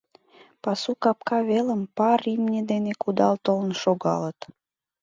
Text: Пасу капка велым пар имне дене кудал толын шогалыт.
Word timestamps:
Пасу 0.63 0.91
капка 1.03 1.37
велым 1.49 1.81
пар 1.97 2.19
имне 2.33 2.61
дене 2.71 2.93
кудал 3.01 3.35
толын 3.45 3.71
шогалыт. 3.81 4.39